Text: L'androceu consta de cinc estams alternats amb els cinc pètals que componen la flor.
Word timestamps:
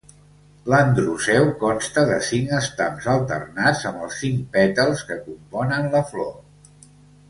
L'androceu 0.73 1.45
consta 1.65 2.07
de 2.13 2.17
cinc 2.29 2.55
estams 2.61 3.11
alternats 3.15 3.87
amb 3.93 4.03
els 4.09 4.21
cinc 4.25 4.43
pètals 4.59 5.09
que 5.13 5.23
componen 5.31 5.91
la 5.97 6.07
flor. 6.13 6.39